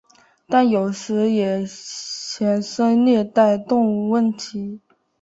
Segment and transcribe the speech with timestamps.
[0.47, 4.81] 但有时也衍生虐待动物问题。